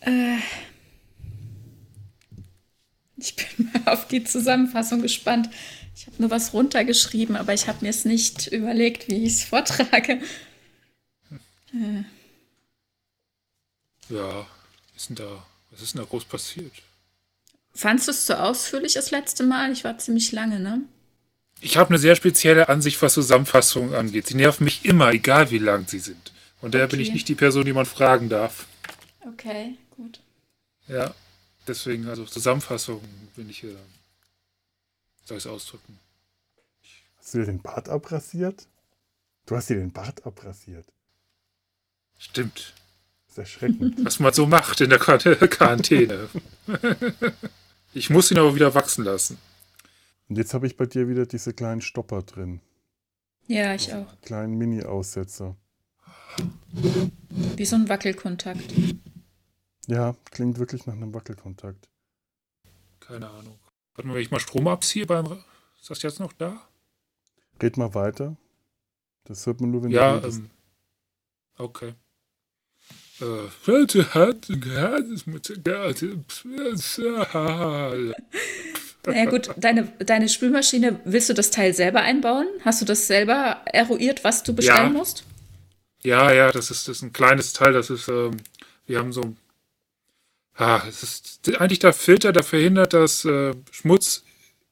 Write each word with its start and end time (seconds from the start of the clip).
Äh. 0.00 0.36
Ich 3.16 3.36
bin 3.36 3.70
mal 3.72 3.92
auf 3.92 4.06
die 4.08 4.22
Zusammenfassung 4.24 5.00
gespannt. 5.00 5.48
Ich 5.96 6.06
habe 6.06 6.16
nur 6.18 6.30
was 6.30 6.52
runtergeschrieben, 6.52 7.36
aber 7.36 7.54
ich 7.54 7.68
habe 7.68 7.78
mir 7.80 7.90
es 7.90 8.04
nicht 8.04 8.48
überlegt, 8.48 9.08
wie 9.08 9.24
ich 9.24 9.32
es 9.32 9.44
vortrage. 9.44 10.20
Äh. 11.72 12.04
Ja, 14.08 14.46
ist 14.96 15.08
denn 15.08 15.16
da, 15.16 15.46
was 15.70 15.82
ist 15.82 15.94
denn 15.94 16.02
da 16.02 16.08
groß 16.08 16.24
passiert? 16.24 16.72
Fandest 17.74 18.08
du 18.08 18.12
es 18.12 18.26
zu 18.26 18.40
ausführlich 18.40 18.94
das 18.94 19.10
letzte 19.10 19.42
Mal? 19.42 19.72
Ich 19.72 19.84
war 19.84 19.98
ziemlich 19.98 20.30
lange, 20.32 20.60
ne? 20.60 20.82
Ich 21.60 21.76
habe 21.76 21.90
eine 21.90 21.98
sehr 21.98 22.14
spezielle 22.14 22.68
Ansicht, 22.68 23.00
was 23.02 23.14
Zusammenfassungen 23.14 23.94
angeht. 23.94 24.26
Sie 24.26 24.34
nerven 24.34 24.64
mich 24.64 24.84
immer, 24.84 25.10
egal 25.12 25.50
wie 25.50 25.58
lang 25.58 25.88
sie 25.88 25.98
sind. 25.98 26.32
Und 26.60 26.74
daher 26.74 26.86
okay. 26.86 26.96
bin 26.96 27.00
ich 27.00 27.12
nicht 27.12 27.28
die 27.28 27.34
Person, 27.34 27.64
die 27.64 27.72
man 27.72 27.86
fragen 27.86 28.28
darf. 28.28 28.66
Okay, 29.26 29.76
gut. 29.96 30.20
Ja, 30.88 31.14
deswegen, 31.66 32.08
also 32.08 32.24
Zusammenfassungen 32.26 33.28
bin 33.34 33.48
ich, 33.48 33.64
äh, 33.64 33.76
soll 35.24 35.38
ich 35.38 35.44
es 35.44 35.50
ausdrücken. 35.50 35.98
Hast 37.18 37.34
du 37.34 37.38
dir 37.38 37.46
den 37.46 37.62
Bart 37.62 37.88
abrasiert? 37.88 38.66
Du 39.46 39.56
hast 39.56 39.70
dir 39.70 39.76
den 39.76 39.92
Bart 39.92 40.26
abrasiert. 40.26 40.86
Stimmt. 42.18 42.74
Das 43.34 43.48
ist 43.48 43.54
erschreckend. 43.54 43.96
Was 44.04 44.20
man 44.20 44.32
so 44.32 44.46
macht 44.46 44.80
in 44.80 44.90
der 44.90 44.98
Quarantäne. 45.00 46.28
ich 47.92 48.10
muss 48.10 48.30
ihn 48.30 48.38
aber 48.38 48.54
wieder 48.54 48.74
wachsen 48.74 49.04
lassen. 49.04 49.38
Und 50.28 50.38
jetzt 50.38 50.54
habe 50.54 50.66
ich 50.66 50.76
bei 50.76 50.86
dir 50.86 51.08
wieder 51.08 51.26
diese 51.26 51.52
kleinen 51.52 51.80
Stopper 51.80 52.22
drin. 52.22 52.60
Ja, 53.46 53.74
ich 53.74 53.92
auch. 53.92 54.06
Kleinen 54.22 54.56
Mini-Aussetzer. 54.56 55.56
Wie 57.56 57.64
so 57.64 57.76
ein 57.76 57.88
Wackelkontakt. 57.88 58.72
Ja, 59.86 60.16
klingt 60.30 60.58
wirklich 60.58 60.86
nach 60.86 60.94
einem 60.94 61.12
Wackelkontakt. 61.12 61.88
Keine 63.00 63.28
Ahnung. 63.28 63.58
Warte 63.94 64.08
mal, 64.08 64.14
wenn 64.14 64.22
ich 64.22 64.30
mal 64.30 64.40
Strom 64.40 64.66
abziehe 64.68 65.06
beim. 65.06 65.26
Ist 65.78 65.90
das 65.90 66.00
jetzt 66.02 66.20
noch 66.20 66.32
da? 66.32 66.62
Red 67.60 67.76
mal 67.76 67.94
weiter. 67.94 68.36
Das 69.24 69.44
hört 69.46 69.60
man 69.60 69.72
nur, 69.72 69.82
wenn 69.82 69.90
ja, 69.90 70.18
du 70.18 70.28
ähm, 70.28 70.50
Okay. 71.58 71.94
Naja 79.06 79.30
gut, 79.30 79.50
deine, 79.56 79.84
deine 79.98 80.28
Spülmaschine, 80.28 81.00
willst 81.04 81.28
du 81.28 81.34
das 81.34 81.50
Teil 81.50 81.74
selber 81.74 82.00
einbauen? 82.00 82.48
Hast 82.64 82.80
du 82.80 82.84
das 82.84 83.06
selber 83.06 83.60
eruiert, 83.66 84.24
was 84.24 84.42
du 84.42 84.54
bestellen 84.54 84.92
ja. 84.92 84.98
musst? 84.98 85.24
Ja, 86.02 86.32
ja, 86.32 86.50
das 86.50 86.70
ist, 86.70 86.88
das 86.88 86.96
ist 86.96 87.02
ein 87.02 87.12
kleines 87.12 87.52
Teil, 87.52 87.72
das 87.72 87.90
ist, 87.90 88.08
ähm, 88.08 88.36
wir 88.86 88.98
haben 88.98 89.12
so, 89.12 89.36
ah, 90.54 90.82
es 90.88 91.02
ist 91.02 91.40
eigentlich 91.60 91.78
der 91.78 91.92
Filter, 91.92 92.32
der 92.32 92.42
verhindert, 92.42 92.94
dass 92.94 93.24
äh, 93.24 93.54
Schmutz 93.70 94.24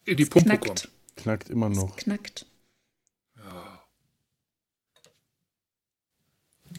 in 0.05 0.17
die 0.17 0.25
es 0.25 0.31
Pumpe 0.31 0.49
knackt. 0.49 0.67
kommt. 0.67 0.89
Knackt 1.17 1.51
immer 1.51 1.69
noch. 1.69 1.97
Es 1.97 2.05
knackt. 2.05 2.47
Ja. 3.37 3.85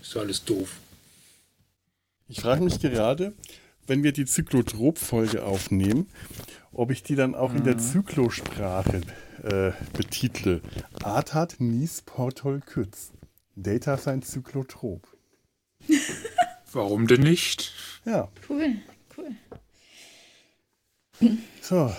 Ist 0.01 0.17
alles 0.17 0.43
doof. 0.43 0.69
Ich 2.35 2.41
frage 2.41 2.63
mich 2.63 2.79
gerade, 2.79 3.35
wenn 3.85 4.01
wir 4.01 4.11
die 4.11 4.25
Zyklotrop-Folge 4.25 5.45
aufnehmen, 5.45 6.09
ob 6.71 6.89
ich 6.89 7.03
die 7.03 7.13
dann 7.13 7.35
auch 7.35 7.51
mhm. 7.51 7.57
in 7.57 7.63
der 7.63 7.75
mhm. 7.75 7.79
Zyklosprache 7.79 9.01
äh, 9.43 9.71
betitle. 9.95 10.63
Artat 11.03 11.57
Nies 11.59 12.01
Portol 12.01 12.61
Kütz. 12.61 13.11
Data 13.55 13.97
sein 13.97 14.23
Zyklotrop. 14.23 15.07
Warum 16.71 17.05
denn 17.05 17.21
nicht? 17.21 17.71
Ja. 18.03 18.29
Cool, 18.49 18.77
cool. 19.15 19.35
So. 21.61 21.93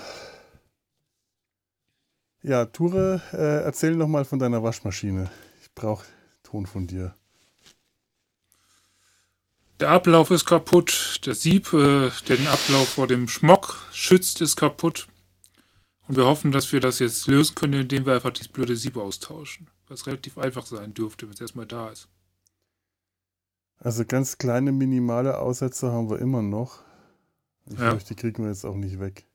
Ja, 2.42 2.64
Ture, 2.64 3.22
äh, 3.32 3.62
erzähl 3.62 3.94
noch 3.94 4.08
mal 4.08 4.24
von 4.24 4.40
deiner 4.40 4.64
Waschmaschine. 4.64 5.30
Ich 5.62 5.72
brauche 5.76 6.04
Ton 6.42 6.66
von 6.66 6.88
dir. 6.88 7.14
Der 9.84 9.90
Ablauf 9.90 10.30
ist 10.30 10.46
kaputt. 10.46 11.20
Der 11.26 11.34
Sieb, 11.34 11.74
äh, 11.74 12.10
der 12.26 12.38
den 12.38 12.46
Ablauf 12.46 12.88
vor 12.88 13.06
dem 13.06 13.28
Schmock 13.28 13.86
schützt, 13.92 14.40
ist 14.40 14.56
kaputt. 14.56 15.08
Und 16.08 16.16
wir 16.16 16.24
hoffen, 16.24 16.52
dass 16.52 16.72
wir 16.72 16.80
das 16.80 17.00
jetzt 17.00 17.26
lösen 17.26 17.54
können, 17.54 17.82
indem 17.82 18.06
wir 18.06 18.14
einfach 18.14 18.30
dieses 18.30 18.48
blöde 18.48 18.76
Sieb 18.76 18.96
austauschen. 18.96 19.68
Was 19.88 20.06
relativ 20.06 20.38
einfach 20.38 20.64
sein 20.64 20.94
dürfte, 20.94 21.26
wenn 21.26 21.34
es 21.34 21.40
erstmal 21.42 21.66
da 21.66 21.90
ist. 21.90 22.08
Also 23.76 24.06
ganz 24.06 24.38
kleine, 24.38 24.72
minimale 24.72 25.38
Aussätze 25.38 25.92
haben 25.92 26.08
wir 26.08 26.18
immer 26.18 26.40
noch. 26.40 26.82
Ich 27.66 27.74
ja. 27.78 27.90
glaube, 27.90 28.04
die 28.04 28.14
kriegen 28.14 28.42
wir 28.42 28.48
jetzt 28.48 28.64
auch 28.64 28.76
nicht 28.76 28.98
weg. 29.00 29.26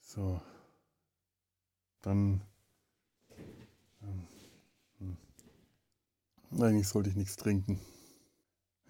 So. 0.00 0.40
Dann. 2.02 2.40
Ähm, 4.00 4.28
hm. 5.00 6.62
Eigentlich 6.62 6.86
sollte 6.86 7.10
ich 7.10 7.16
nichts 7.16 7.34
trinken. 7.34 7.80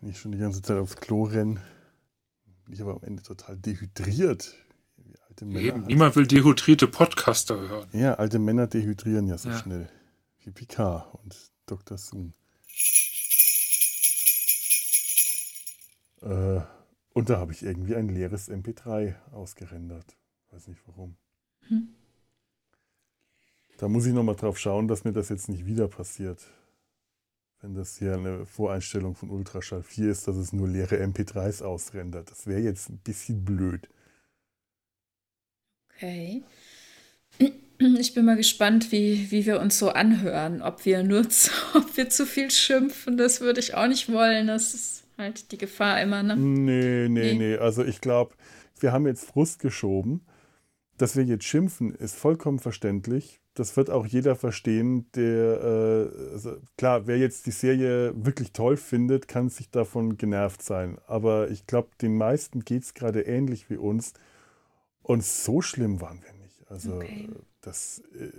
Wenn 0.04 0.10
ich 0.10 0.18
schon 0.18 0.32
die 0.32 0.38
ganze 0.38 0.60
Zeit 0.60 0.76
aufs 0.76 0.96
Klo 0.96 1.22
renne, 1.22 1.62
bin 2.66 2.74
ich 2.74 2.82
aber 2.82 2.92
am 2.92 3.02
Ende 3.04 3.22
total 3.22 3.56
dehydriert. 3.56 4.54
Alte 5.30 5.46
Männer 5.46 5.60
Eben, 5.60 5.86
niemand 5.86 6.14
will 6.14 6.26
dehydrierte 6.26 6.86
Podcaster 6.88 7.58
hören. 7.58 7.88
Ja, 7.94 8.12
alte 8.16 8.38
Männer 8.38 8.66
dehydrieren 8.66 9.26
ja 9.28 9.38
so 9.38 9.48
ja. 9.48 9.56
schnell. 9.56 9.88
Wie 10.40 10.50
Picard 10.50 11.06
und 11.14 11.34
Dr. 11.64 11.96
Soon. 11.96 12.34
Äh, 16.20 16.60
und 17.14 17.30
da 17.30 17.38
habe 17.38 17.52
ich 17.52 17.62
irgendwie 17.62 17.96
ein 17.96 18.10
leeres 18.10 18.50
MP3 18.50 19.14
ausgerendert. 19.32 20.18
Weiß 20.50 20.68
nicht 20.68 20.82
warum. 20.86 21.16
Hm. 21.68 21.94
Da 23.78 23.88
muss 23.88 24.04
ich 24.04 24.12
nochmal 24.12 24.36
drauf 24.36 24.58
schauen, 24.58 24.86
dass 24.86 25.04
mir 25.04 25.14
das 25.14 25.30
jetzt 25.30 25.48
nicht 25.48 25.64
wieder 25.64 25.88
passiert 25.88 26.46
wenn 27.64 27.74
das 27.74 27.96
hier 27.96 28.12
eine 28.12 28.44
Voreinstellung 28.44 29.14
von 29.14 29.30
Ultraschall 29.30 29.82
4 29.82 30.10
ist, 30.10 30.28
dass 30.28 30.36
es 30.36 30.52
nur 30.52 30.68
leere 30.68 30.96
MP3s 31.02 31.62
ausrendert. 31.62 32.30
Das 32.30 32.46
wäre 32.46 32.60
jetzt 32.60 32.90
ein 32.90 32.98
bisschen 32.98 33.42
blöd. 33.42 33.88
Okay. 35.96 36.42
Ich 37.78 38.14
bin 38.14 38.24
mal 38.24 38.36
gespannt, 38.36 38.92
wie, 38.92 39.30
wie 39.30 39.46
wir 39.46 39.60
uns 39.60 39.78
so 39.78 39.88
anhören. 39.88 40.62
Ob 40.62 40.84
wir 40.84 41.02
nur 41.02 41.28
zu, 41.28 41.50
ob 41.74 41.96
wir 41.96 42.10
zu 42.10 42.26
viel 42.26 42.50
schimpfen, 42.50 43.16
das 43.16 43.40
würde 43.40 43.60
ich 43.60 43.74
auch 43.74 43.88
nicht 43.88 44.12
wollen. 44.12 44.46
Das 44.46 44.74
ist 44.74 45.04
halt 45.16 45.50
die 45.50 45.58
Gefahr 45.58 46.00
immer, 46.02 46.22
ne? 46.22 46.36
Nee, 46.36 47.08
nee, 47.08 47.32
nee. 47.32 47.34
nee. 47.34 47.56
Also 47.56 47.82
ich 47.82 48.02
glaube, 48.02 48.34
wir 48.78 48.92
haben 48.92 49.06
jetzt 49.06 49.24
Frust 49.24 49.58
geschoben. 49.58 50.20
Dass 50.98 51.16
wir 51.16 51.24
jetzt 51.24 51.44
schimpfen, 51.44 51.92
ist 51.94 52.14
vollkommen 52.14 52.60
verständlich 52.60 53.40
das 53.54 53.76
wird 53.76 53.88
auch 53.88 54.04
jeder 54.04 54.34
verstehen, 54.34 55.10
der, 55.12 55.62
äh, 55.62 56.32
also 56.32 56.56
klar, 56.76 57.06
wer 57.06 57.18
jetzt 57.18 57.46
die 57.46 57.52
Serie 57.52 58.12
wirklich 58.16 58.52
toll 58.52 58.76
findet, 58.76 59.28
kann 59.28 59.48
sich 59.48 59.70
davon 59.70 60.16
genervt 60.16 60.62
sein. 60.62 60.98
Aber 61.06 61.50
ich 61.50 61.66
glaube, 61.66 61.90
den 62.02 62.16
meisten 62.16 62.64
geht 62.64 62.82
es 62.82 62.94
gerade 62.94 63.22
ähnlich 63.22 63.70
wie 63.70 63.76
uns. 63.76 64.12
Und 65.02 65.22
so 65.22 65.60
schlimm 65.60 66.00
waren 66.00 66.20
wir 66.22 66.32
nicht. 66.44 66.68
Also 66.68 66.96
okay. 66.96 67.28
das, 67.60 68.00
äh, 68.18 68.32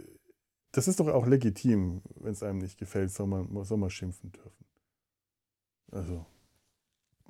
das 0.74 0.90
ist 0.90 1.00
doch 1.00 1.08
auch 1.08 1.26
legitim, 1.26 2.02
wenn 2.16 2.34
es 2.34 2.44
einem 2.44 2.60
nicht 2.60 2.78
gefällt, 2.78 3.12
soll 3.12 3.28
man, 3.28 3.64
soll 3.64 3.78
man 3.78 3.90
schimpfen 3.90 4.34
dürfen. 4.34 4.66
Also, 5.92 6.26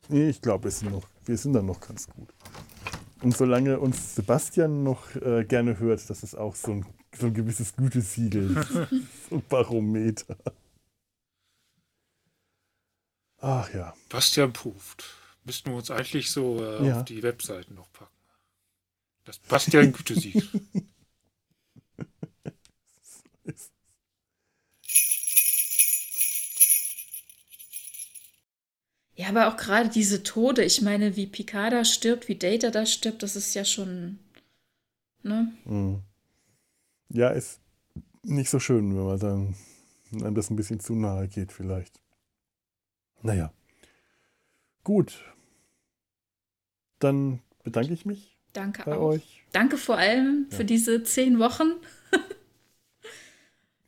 nee, 0.10 0.28
ich 0.28 0.42
glaube, 0.42 0.72
wir, 0.72 1.02
wir 1.26 1.38
sind 1.38 1.54
dann 1.54 1.68
noch 1.68 1.82
ganz 1.82 2.08
gut. 2.08 2.34
Und 3.22 3.38
solange 3.38 3.80
uns 3.80 4.16
Sebastian 4.16 4.84
noch 4.84 5.16
äh, 5.18 5.46
gerne 5.46 5.78
hört, 5.78 6.10
das 6.10 6.24
ist 6.24 6.36
auch 6.36 6.56
so 6.56 6.72
ein 6.72 6.86
so 7.18 7.28
ein 7.28 7.34
gewisses 7.34 7.76
Gütesiegel, 7.76 8.66
so 9.30 9.36
ein 9.36 9.44
Barometer. 9.48 10.38
Ach 13.38 13.72
ja. 13.74 13.94
Bastian 14.10 14.54
Puft. 14.54 15.06
Müssten 15.44 15.70
wir 15.70 15.78
uns 15.78 15.92
eigentlich 15.92 16.32
so 16.32 16.64
äh, 16.64 16.88
ja. 16.88 16.98
auf 16.98 17.06
die 17.06 17.22
Webseiten 17.22 17.76
noch 17.76 17.92
packen. 17.94 18.12
Das 19.24 19.38
Bastian 19.40 19.92
Gütesiegel. 19.92 20.44
Ja, 29.18 29.30
aber 29.30 29.48
auch 29.48 29.56
gerade 29.56 29.88
diese 29.88 30.24
Tode, 30.24 30.62
ich 30.66 30.82
meine, 30.82 31.16
wie 31.16 31.26
Picard 31.26 31.72
da 31.72 31.86
stirbt, 31.86 32.28
wie 32.28 32.36
Data 32.36 32.70
da 32.70 32.86
stirbt, 32.86 33.24
das 33.24 33.38
ist 33.38 33.54
ja 33.54 33.64
schon. 33.64 34.20
Ne? 35.24 35.54
Mhm 35.64 36.04
ja, 37.16 37.30
ist 37.30 37.60
nicht 38.24 38.50
so 38.50 38.60
schön, 38.60 38.96
wenn 38.96 39.06
man 39.06 39.20
dann 39.20 39.56
einem 40.24 40.36
das 40.36 40.50
ein 40.50 40.56
bisschen 40.56 40.80
zu 40.80 40.96
nahe 40.96 41.28
geht, 41.28 41.52
vielleicht. 41.52 42.00
Naja. 43.22 43.52
Gut. 44.84 45.24
Dann 47.00 47.40
bedanke 47.64 47.94
ich 47.94 48.06
mich. 48.06 48.38
Danke 48.54 48.84
bei 48.86 48.96
auch. 48.96 49.10
euch. 49.10 49.44
Danke 49.52 49.78
vor 49.78 49.98
allem 49.98 50.48
ja. 50.50 50.58
für 50.58 50.66
diese 50.66 51.04
zehn 51.04 51.40
Wochen. 51.40 51.74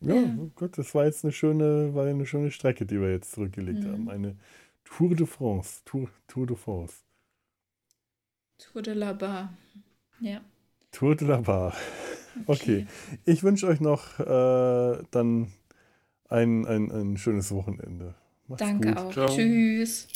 ja, 0.01 0.15
ja, 0.15 0.35
gut, 0.56 0.77
das 0.77 0.94
war 0.94 1.06
jetzt 1.06 1.23
eine 1.23 1.31
schöne, 1.31 1.94
war 1.94 2.06
eine 2.06 2.25
schöne 2.25 2.51
Strecke, 2.51 2.85
die 2.85 3.00
wir 3.00 3.12
jetzt 3.12 3.31
zurückgelegt 3.31 3.83
mhm. 3.83 3.91
haben. 3.91 4.09
Eine 4.09 4.35
Tour 4.83 5.15
de 5.15 5.25
France. 5.25 5.81
Tour, 5.85 6.09
Tour 6.27 6.47
de 6.47 6.56
France. 6.56 6.95
Tour 8.57 8.81
de 8.81 8.94
la 8.94 9.13
Bar. 9.13 9.53
Ja. 10.19 10.41
Tour 10.91 11.15
de 11.15 11.27
la 11.27 11.38
Bar. 11.38 11.75
Okay. 12.45 12.88
Ich 13.25 13.44
wünsche 13.44 13.68
euch 13.68 13.80
noch 13.80 14.19
äh, 14.19 15.04
dann 15.12 15.51
ein, 16.30 16.66
ein, 16.66 16.92
ein 16.92 17.18
schönes 17.18 17.51
Wochenende. 17.51 18.16
Macht's 18.48 18.63
Danke 18.63 18.89
gut. 18.89 18.98
auch. 18.98 19.12
Ciao. 19.13 19.28
Tschüss. 19.36 20.07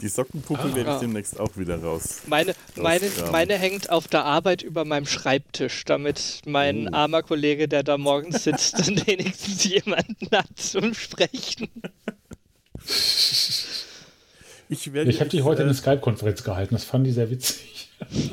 Die 0.00 0.08
Sockenpuppe 0.08 0.74
werde 0.76 0.90
ich 0.90 0.96
Ah. 0.96 1.00
demnächst 1.00 1.40
auch 1.40 1.56
wieder 1.56 1.82
raus. 1.82 2.20
Meine, 2.26 2.54
meine, 2.76 3.10
meine 3.32 3.58
hängt 3.58 3.90
auf 3.90 4.06
der 4.06 4.24
Arbeit 4.24 4.62
über 4.62 4.84
meinem 4.84 5.06
Schreibtisch, 5.06 5.84
damit 5.84 6.42
mein 6.46 6.88
Oh. 6.88 6.92
armer 6.96 7.22
Kollege, 7.24 7.66
der 7.66 7.82
da 7.82 7.98
morgens 7.98 8.44
sitzt, 8.44 8.78
dann 8.78 8.96
wenigstens 9.08 9.64
jemanden 9.64 10.28
hat 10.30 10.46
zum 10.56 10.94
Sprechen. 10.94 11.68
Ich, 14.68 14.92
werde 14.92 15.10
Ich 15.10 15.20
habe 15.20 15.30
die 15.30 15.42
heute 15.42 15.62
äh, 15.62 15.64
eine 15.64 15.74
Skype-Konferenz 15.74 16.44
gehalten, 16.44 16.74
das 16.74 16.84
fand 16.84 17.06
ich 17.06 17.14
sehr 17.14 17.30
witzig. 17.30 17.90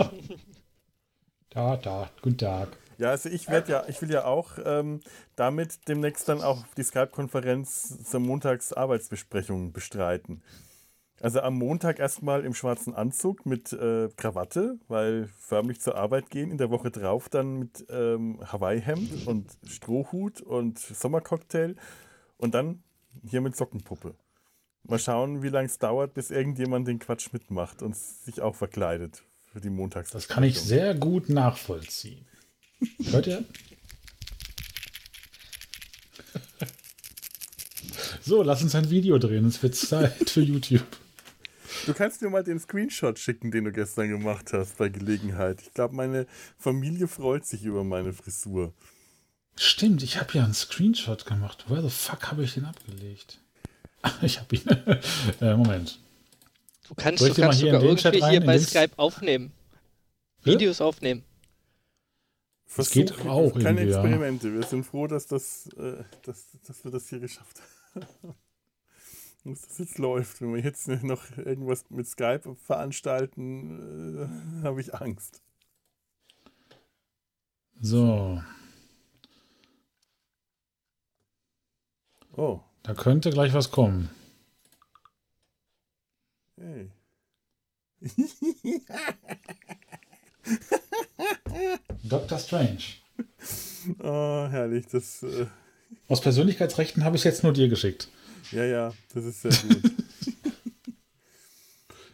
da, 1.49 1.77
da, 1.77 2.09
guten 2.21 2.37
Tag. 2.37 2.69
Ja, 2.97 3.09
also 3.09 3.29
ich 3.29 3.49
werde 3.49 3.71
ja, 3.71 3.83
ich 3.87 4.01
will 4.01 4.11
ja 4.11 4.25
auch 4.25 4.51
ähm, 4.63 5.01
damit 5.35 5.87
demnächst 5.87 6.29
dann 6.29 6.41
auch 6.41 6.65
die 6.77 6.83
Skype-Konferenz 6.83 8.03
zur 8.03 8.19
Montagsarbeitsbesprechung 8.21 9.73
bestreiten. 9.73 10.41
Also 11.21 11.41
am 11.41 11.55
Montag 11.55 11.99
erstmal 11.99 12.45
im 12.45 12.53
schwarzen 12.53 12.93
Anzug 12.93 13.45
mit 13.45 13.71
äh, 13.73 14.09
Krawatte, 14.15 14.77
weil 14.88 15.29
förmlich 15.39 15.79
zur 15.81 15.95
Arbeit 15.95 16.29
gehen. 16.29 16.51
In 16.51 16.57
der 16.57 16.69
Woche 16.69 16.91
drauf 16.91 17.29
dann 17.29 17.57
mit 17.59 17.85
ähm, 17.89 18.39
Hawaii-Hemd 18.45 19.25
und 19.25 19.57
Strohhut 19.65 20.41
und 20.41 20.77
Sommercocktail 20.77 21.75
und 22.38 22.53
dann 22.53 22.83
hier 23.23 23.41
mit 23.41 23.55
Sockenpuppe. 23.55 24.15
Mal 24.87 24.99
schauen, 24.99 25.41
wie 25.41 25.49
lange 25.49 25.65
es 25.65 25.79
dauert, 25.79 26.13
bis 26.13 26.29
irgendjemand 26.29 26.87
den 26.87 26.99
Quatsch 26.99 27.33
mitmacht 27.33 27.81
und 27.81 27.95
sich 27.95 28.41
auch 28.41 28.55
verkleidet 28.55 29.23
für 29.51 29.59
die 29.59 29.69
Montagsbesprechung. 29.69 30.27
Das 30.27 30.35
kann 30.35 30.43
ich 30.43 30.59
sehr 30.59 30.93
gut 30.93 31.29
nachvollziehen. 31.29 32.25
Hört 33.05 33.27
ihr? 33.27 33.43
So, 38.27 38.41
lass 38.41 38.63
uns 38.63 38.73
ein 38.73 38.89
Video 38.89 39.19
drehen. 39.19 39.45
Es 39.45 39.61
wird 39.61 39.75
Zeit 39.75 40.31
für 40.31 40.41
YouTube. 40.41 40.81
Du 41.85 41.93
kannst 41.93 42.23
mir 42.23 42.29
mal 42.31 42.43
den 42.43 42.59
Screenshot 42.59 43.19
schicken, 43.19 43.51
den 43.51 43.65
du 43.65 43.71
gestern 43.71 44.09
gemacht 44.09 44.51
hast, 44.51 44.79
bei 44.79 44.89
Gelegenheit. 44.89 45.61
Ich 45.61 45.71
glaube, 45.75 45.93
meine 45.93 46.25
Familie 46.57 47.07
freut 47.07 47.45
sich 47.45 47.63
über 47.65 47.83
meine 47.83 48.13
Frisur. 48.13 48.73
Stimmt, 49.55 50.01
ich 50.01 50.19
habe 50.19 50.33
ja 50.33 50.43
einen 50.43 50.55
Screenshot 50.55 51.27
gemacht. 51.27 51.69
Where 51.69 51.83
the 51.83 51.91
fuck 51.91 52.31
habe 52.31 52.43
ich 52.43 52.55
den 52.55 52.65
abgelegt? 52.65 53.39
Ich 54.21 54.39
habe 54.39 54.55
ihn. 54.55 54.67
äh, 55.41 55.55
Moment. 55.55 55.99
Du 56.87 56.95
kannst, 56.95 57.23
du 57.23 57.33
kannst 57.33 57.59
sogar 57.59 57.81
irgendwie 57.81 58.19
rein, 58.19 58.31
hier 58.31 58.45
bei 58.45 58.59
Skype 58.59 58.93
aufnehmen. 58.97 59.51
Hä? 60.43 60.51
Videos 60.51 60.81
aufnehmen. 60.81 61.23
Das 62.75 62.91
geht 62.91 63.13
auch 63.25 63.53
Keine 63.53 63.81
irgendwie, 63.81 63.91
ja. 63.91 64.01
Experimente. 64.01 64.53
Wir 64.53 64.63
sind 64.63 64.85
froh, 64.85 65.07
dass, 65.07 65.27
das, 65.27 65.67
äh, 65.77 66.03
dass, 66.23 66.45
dass 66.67 66.83
wir 66.83 66.91
das 66.91 67.07
hier 67.09 67.19
geschafft 67.19 67.61
haben. 67.95 68.35
Dass 69.47 69.61
das 69.61 69.77
jetzt 69.77 69.99
läuft. 69.99 70.41
Wenn 70.41 70.55
wir 70.55 70.63
jetzt 70.63 70.87
noch 70.87 71.21
irgendwas 71.37 71.85
mit 71.91 72.07
Skype 72.07 72.55
veranstalten, 72.55 74.63
äh, 74.63 74.63
habe 74.63 74.81
ich 74.81 74.95
Angst. 74.95 75.43
So, 77.79 78.41
Oh, 82.37 82.59
da 82.85 82.93
könnte 82.93 83.29
gleich 83.31 83.53
was 83.53 83.71
kommen. 83.71 84.09
hey. 86.57 86.89
Doctor 92.03 92.37
Strange. 92.39 92.77
oh, 93.99 94.47
herrlich. 94.49 94.85
Das, 94.87 95.23
äh, 95.23 95.47
Aus 96.07 96.21
Persönlichkeitsrechten 96.21 97.03
habe 97.03 97.15
ich 97.17 97.23
jetzt 97.23 97.43
nur 97.43 97.53
dir 97.53 97.67
geschickt. 97.69 98.07
ja, 98.51 98.63
ja, 98.65 98.93
das 99.13 99.25
ist 99.25 99.41
sehr 99.41 99.51
gut. 99.51 99.91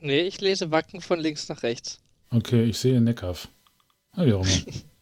Nee, 0.00 0.20
ich 0.20 0.40
lese 0.40 0.70
Wacken 0.70 1.00
von 1.00 1.18
links 1.18 1.48
nach 1.48 1.62
rechts. 1.62 2.00
Okay, 2.30 2.64
ich 2.64 2.78
sehe 2.78 3.00
Neckarf. 3.00 3.48
Ah, 4.12 4.24
wie 4.24 4.34
auch 4.34 4.44
immer. 4.44 4.74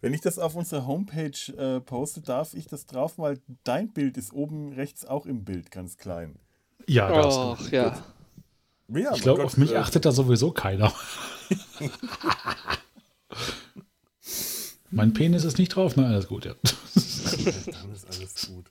Wenn 0.00 0.14
ich 0.14 0.20
das 0.22 0.38
auf 0.38 0.54
unserer 0.54 0.86
Homepage 0.86 1.52
äh, 1.58 1.80
poste, 1.80 2.22
darf 2.22 2.54
ich 2.54 2.66
das 2.66 2.86
drauf, 2.86 3.18
weil 3.18 3.40
dein 3.64 3.92
Bild 3.92 4.16
ist 4.16 4.32
oben 4.32 4.72
rechts 4.72 5.04
auch 5.04 5.26
im 5.26 5.44
Bild 5.44 5.70
ganz 5.70 5.98
klein. 5.98 6.36
Ja, 6.86 7.08
das. 7.12 7.36
Och, 7.36 7.70
ja. 7.70 8.02
Ja, 8.88 9.14
Ich 9.14 9.22
glaube, 9.22 9.44
auf 9.44 9.56
mich 9.56 9.72
äh, 9.72 9.76
achtet 9.76 10.04
da 10.04 10.12
sowieso 10.12 10.50
keiner. 10.52 10.92
mein 14.90 15.12
Penis 15.12 15.44
ist 15.44 15.58
nicht 15.58 15.74
drauf, 15.76 15.94
na 15.96 16.08
alles 16.08 16.26
gut, 16.26 16.44
ja. 16.44 16.54
Dann 16.64 17.92
ist 17.92 18.06
alles 18.08 18.48
gut. 18.48 18.70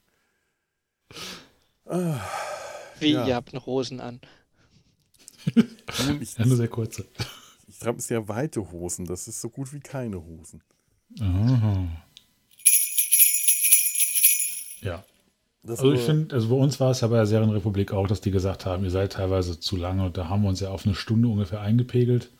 Ah, 1.86 2.20
Wie, 3.00 3.12
Ja. 3.12 3.26
ihr 3.28 3.36
habt 3.36 3.54
noch 3.54 3.66
Hosen 3.66 4.00
an. 4.02 4.20
Ja, 6.38 6.46
nur 6.46 6.58
sehr 6.58 6.68
kurze. 6.68 7.06
ich 7.68 7.80
trage 7.80 8.00
sehr 8.02 8.28
weite 8.28 8.72
Hosen. 8.72 9.06
Das 9.06 9.28
ist 9.28 9.42
so 9.42 9.50
gut 9.50 9.74
wie 9.74 9.80
keine 9.80 10.24
Hosen. 10.24 10.62
Aha. 11.20 11.88
Ja. 14.82 15.04
Das 15.64 15.80
Also 15.80 15.92
ich 15.92 16.02
finde, 16.02 16.34
also 16.36 16.50
bei 16.50 16.56
uns 16.56 16.80
war 16.80 16.92
es 16.92 17.02
ja 17.02 17.08
bei 17.08 17.18
der 17.18 17.26
Serienrepublik 17.26 17.92
auch, 17.92 18.08
dass 18.08 18.22
die 18.22 18.32
gesagt 18.32 18.66
haben, 18.66 18.84
ihr 18.84 18.92
seid 18.92 19.14
teilweise 19.14 19.60
zu 19.60 19.76
lange 19.76 20.06
und 20.06 20.18
da 20.18 20.30
haben 20.30 20.44
wir 20.44 20.50
uns 20.50 20.62
ja 20.62 20.70
auf 20.70 20.86
eine 20.86 20.96
Stunde 20.96 21.28
ungefähr 21.28 21.62
eingepegelt. 21.62 22.32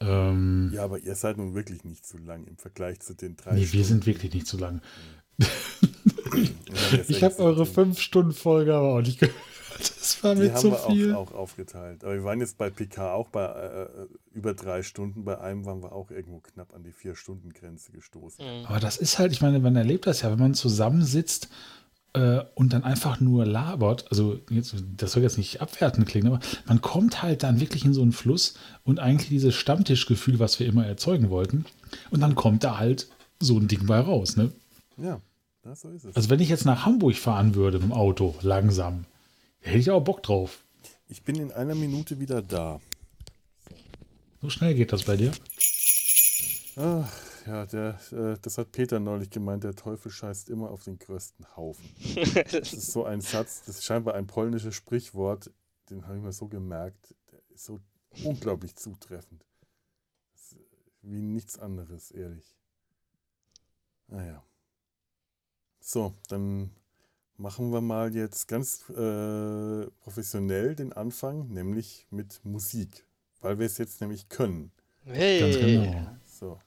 Ähm, 0.00 0.70
Ja, 0.72 0.84
aber 0.84 0.98
ihr 0.98 1.14
seid 1.16 1.38
nun 1.38 1.54
wirklich 1.54 1.84
nicht 1.84 2.06
zu 2.06 2.18
lang 2.18 2.46
im 2.46 2.56
Vergleich 2.56 3.00
zu 3.00 3.14
den 3.14 3.36
drei 3.36 3.54
nee, 3.54 3.60
wir 3.60 3.66
Stunden. 3.66 3.84
sind 3.84 4.06
wirklich 4.06 4.32
nicht 4.32 4.46
zu 4.46 4.58
lang. 4.58 4.80
Wir 5.38 7.04
ja 7.04 7.04
Ich 7.08 7.22
habe 7.22 7.34
sechs 7.34 7.40
eure 7.40 7.66
Stunden. 7.66 7.92
5-Stunden-Folge 7.92 8.74
aber 8.74 8.94
auch 8.94 9.00
nicht 9.00 9.18
gehört. 9.18 9.36
Das 9.98 10.22
war 10.24 10.34
Die 10.34 10.42
mir 10.42 10.52
haben 10.52 10.60
zu 10.60 10.70
wir 10.70 10.78
viel. 10.78 11.14
auch, 11.14 11.32
auch 11.32 11.34
aufgeteilt. 11.34 12.02
Aber 12.02 12.14
wir 12.14 12.24
waren 12.24 12.40
jetzt 12.40 12.58
bei 12.58 12.70
PK 12.70 13.12
auch 13.12 13.28
bei 13.28 13.44
äh, 13.44 13.82
äh, 13.82 13.88
über 14.32 14.54
drei 14.54 14.82
Stunden. 14.82 15.24
Bei 15.24 15.40
einem 15.40 15.64
waren 15.64 15.82
wir 15.82 15.92
auch 15.92 16.10
irgendwo 16.10 16.40
knapp 16.40 16.74
an 16.74 16.82
die 16.82 16.92
Vier-Stunden-Grenze 16.92 17.92
gestoßen. 17.92 18.44
Mhm. 18.44 18.66
Aber 18.66 18.80
das 18.80 18.96
ist 18.96 19.18
halt, 19.18 19.32
ich 19.32 19.40
meine, 19.40 19.58
man 19.58 19.76
erlebt 19.76 20.06
das 20.06 20.22
ja, 20.22 20.30
wenn 20.30 20.38
man 20.38 20.54
zusammensitzt 20.54 21.48
äh, 22.14 22.40
und 22.54 22.72
dann 22.72 22.84
einfach 22.84 23.20
nur 23.20 23.46
labert. 23.46 24.06
Also, 24.10 24.40
jetzt, 24.50 24.74
das 24.96 25.12
soll 25.12 25.22
jetzt 25.22 25.38
nicht 25.38 25.60
abwertend 25.60 26.06
klingen, 26.06 26.28
aber 26.28 26.40
man 26.66 26.80
kommt 26.80 27.22
halt 27.22 27.42
dann 27.42 27.60
wirklich 27.60 27.84
in 27.84 27.94
so 27.94 28.02
einen 28.02 28.12
Fluss 28.12 28.54
und 28.84 28.98
eigentlich 28.98 29.28
dieses 29.28 29.54
Stammtischgefühl, 29.54 30.38
was 30.38 30.58
wir 30.58 30.66
immer 30.66 30.86
erzeugen 30.86 31.30
wollten. 31.30 31.64
Und 32.10 32.20
dann 32.20 32.34
kommt 32.34 32.64
da 32.64 32.78
halt 32.78 33.08
so 33.40 33.58
ein 33.58 33.68
Ding 33.68 33.86
bei 33.86 34.00
raus. 34.00 34.36
Ne? 34.36 34.50
Ja, 34.96 35.20
ja 35.64 35.74
so 35.74 35.90
ist 35.90 36.04
es. 36.04 36.16
Also, 36.16 36.30
wenn 36.30 36.40
ich 36.40 36.48
jetzt 36.48 36.64
nach 36.64 36.86
Hamburg 36.86 37.16
fahren 37.16 37.54
würde 37.54 37.78
mit 37.78 37.88
dem 37.88 37.92
Auto, 37.92 38.34
langsam, 38.42 39.04
hätte 39.60 39.78
ich 39.78 39.90
auch 39.90 40.00
Bock 40.00 40.22
drauf. 40.22 40.64
ich 41.08 41.22
bin 41.22 41.36
in 41.36 41.52
einer 41.52 41.74
Minute 41.74 42.20
wieder 42.20 42.42
da. 42.42 42.80
So 44.40 44.50
schnell 44.50 44.74
geht 44.74 44.92
das 44.92 45.04
bei 45.04 45.16
dir. 45.16 45.32
Ach, 46.76 47.12
ja, 47.46 47.66
der, 47.66 47.98
äh, 48.12 48.36
das 48.40 48.58
hat 48.58 48.72
Peter 48.72 49.00
neulich 49.00 49.30
gemeint, 49.30 49.64
der 49.64 49.74
Teufel 49.74 50.12
scheißt 50.12 50.48
immer 50.48 50.70
auf 50.70 50.84
den 50.84 50.98
größten 50.98 51.56
Haufen. 51.56 51.88
Das 52.52 52.72
ist 52.72 52.92
so 52.92 53.04
ein 53.04 53.20
Satz, 53.20 53.62
das 53.64 53.78
ist 53.78 53.84
scheinbar 53.84 54.14
ein 54.14 54.26
polnisches 54.26 54.74
Sprichwort, 54.74 55.50
den 55.90 56.06
habe 56.06 56.18
ich 56.18 56.22
mir 56.22 56.32
so 56.32 56.46
gemerkt, 56.46 57.14
der 57.32 57.40
ist 57.48 57.64
so 57.64 57.80
unglaublich 58.22 58.76
zutreffend. 58.76 59.44
Wie 61.02 61.22
nichts 61.22 61.58
anderes, 61.58 62.10
ehrlich. 62.10 62.54
Naja. 64.08 64.44
So, 65.80 66.14
dann 66.28 66.70
machen 67.38 67.72
wir 67.72 67.80
mal 67.80 68.14
jetzt 68.14 68.48
ganz 68.48 68.88
äh, 68.90 69.86
professionell 70.00 70.74
den 70.74 70.92
Anfang, 70.92 71.48
nämlich 71.48 72.06
mit 72.10 72.44
Musik, 72.44 73.06
weil 73.40 73.58
wir 73.58 73.66
es 73.66 73.78
jetzt 73.78 74.00
nämlich 74.00 74.28
können. 74.28 74.72
Hey. 75.04 75.40
Ganz 75.40 75.56
genau. 75.56 76.06
So. 76.26 76.58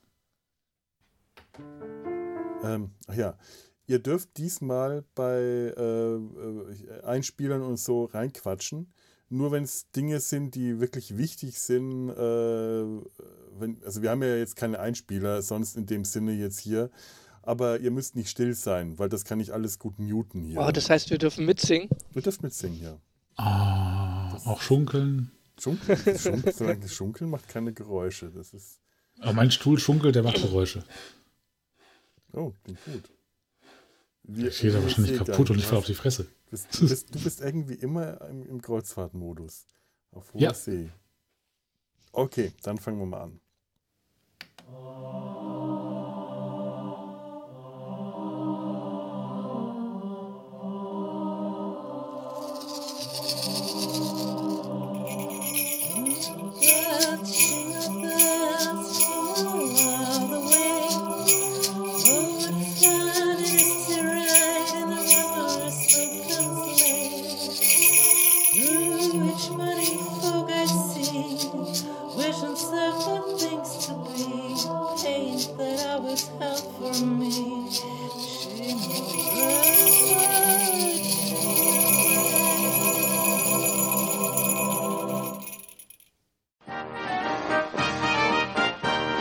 Ähm, 2.64 2.92
ach 3.08 3.16
ja, 3.16 3.38
ihr 3.86 4.00
dürft 4.00 4.38
diesmal 4.38 5.04
bei 5.14 5.40
äh, 5.78 6.16
äh, 6.16 7.02
Einspielern 7.04 7.62
und 7.62 7.78
so 7.78 8.06
reinquatschen. 8.06 8.92
Nur 9.30 9.52
wenn 9.52 9.64
es 9.64 9.90
Dinge 9.92 10.20
sind, 10.20 10.56
die 10.56 10.80
wirklich 10.80 11.18
wichtig 11.18 11.60
sind, 11.60 12.10
äh, 12.10 12.84
wenn, 13.60 13.82
also 13.86 14.02
wir 14.02 14.10
haben 14.10 14.24
ja 14.24 14.36
jetzt 14.36 14.56
keine 14.56 14.80
Einspieler, 14.80 15.42
sonst 15.42 15.78
in 15.78 15.86
dem 15.86 16.04
Sinne 16.04 16.34
jetzt 16.34 16.60
hier. 16.60 16.90
Aber 17.44 17.80
ihr 17.80 17.92
müsst 17.92 18.16
nicht 18.16 18.30
still 18.30 18.54
sein, 18.54 19.00
weil 19.00 19.10
das 19.10 19.26
kann 19.26 19.40
ich 19.40 19.54
alles 19.54 19.80
gut 19.80 19.98
muten 19.98 20.44
hier. 20.44 20.60
Oh, 20.60 20.72
das 20.72 20.90
heißt, 20.90 21.10
wir 21.10 21.18
dürfen 21.18 21.46
mitsingen? 21.46 21.90
Wir 22.14 22.22
dürfen 22.22 22.44
mitsingen, 22.44 22.82
ja. 22.82 22.98
Ah, 23.36 24.36
auch 24.46 24.62
schunkeln. 24.62 25.32
Schunkeln, 25.60 26.18
schunkeln, 26.18 26.54
solange 26.56 26.90
Schunkeln 26.90 27.30
macht 27.30 27.48
keine 27.48 27.74
Geräusche. 27.74 28.32
Das 28.32 28.54
ist. 28.54 28.80
Aber 29.20 29.34
mein 29.34 29.52
Stuhl 29.52 29.80
schunkelt, 29.80 30.16
der 30.16 30.24
macht 30.24 30.42
Geräusche. 30.42 30.84
Oh, 32.34 32.54
klingt 32.64 32.84
gut. 32.86 33.12
Der 34.24 34.50
geht 34.50 34.74
aber 34.74 34.84
wahrscheinlich 34.84 35.18
kaputt 35.18 35.50
und 35.50 35.58
ich 35.58 35.66
falle 35.66 35.80
auf 35.80 35.86
die 35.86 35.94
Fresse. 35.94 36.28
Bist, 36.50 36.68
du, 36.80 36.88
bist, 36.88 37.14
du 37.14 37.20
bist 37.20 37.42
irgendwie 37.42 37.74
immer 37.76 38.22
im, 38.30 38.46
im 38.46 38.62
Kreuzfahrtmodus. 38.62 39.66
Auf 40.12 40.34
hoher 40.34 40.42
Ja. 40.42 40.54
See. 40.54 40.90
Okay, 42.12 42.54
dann 42.64 42.78
fangen 42.78 43.00
wir 43.00 43.06
mal 43.06 43.22
an. 43.22 43.40
For 72.42 72.50
me, 77.06 77.70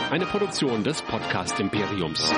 Eine 0.09 0.25
Produktion 0.25 0.83
des 0.83 1.01
Podcast 1.03 1.59
Imperiums. 1.59 2.33